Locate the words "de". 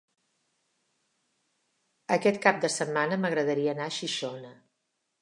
2.65-2.75